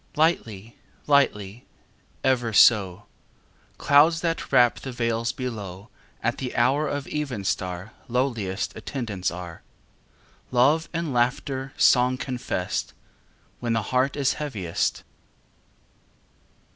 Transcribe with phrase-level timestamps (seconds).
[0.15, 0.75] Lightly,
[1.05, 1.67] lightly
[2.23, 3.05] ever so:
[3.77, 5.89] Clouds that wrap the vales below
[6.23, 9.61] At the hour of evenstar Lowliest attendants are;
[10.49, 12.93] Love and laughter song confessed
[13.59, 15.03] When the heart is heaviest.